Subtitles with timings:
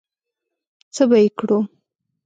[0.95, 1.59] څه به یې کړو؟